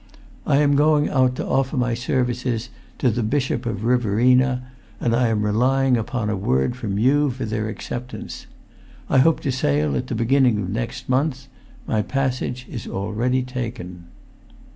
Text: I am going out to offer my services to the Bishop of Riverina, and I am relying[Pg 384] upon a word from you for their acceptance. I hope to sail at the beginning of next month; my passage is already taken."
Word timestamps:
I 0.47 0.57
am 0.57 0.75
going 0.75 1.09
out 1.09 1.35
to 1.35 1.45
offer 1.45 1.77
my 1.77 1.93
services 1.93 2.69
to 2.97 3.11
the 3.11 3.21
Bishop 3.21 3.67
of 3.67 3.83
Riverina, 3.83 4.63
and 4.99 5.15
I 5.15 5.27
am 5.27 5.41
relying[Pg 5.41 5.93
384] 5.93 6.01
upon 6.01 6.29
a 6.31 6.35
word 6.35 6.75
from 6.75 6.97
you 6.97 7.29
for 7.29 7.45
their 7.45 7.69
acceptance. 7.69 8.47
I 9.11 9.19
hope 9.19 9.41
to 9.41 9.51
sail 9.51 9.95
at 9.95 10.07
the 10.07 10.15
beginning 10.15 10.57
of 10.57 10.69
next 10.71 11.07
month; 11.07 11.45
my 11.85 12.01
passage 12.01 12.65
is 12.67 12.87
already 12.87 13.43
taken." 13.43 14.05